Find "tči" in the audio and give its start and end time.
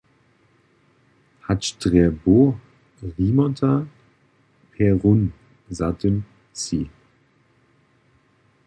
6.57-6.81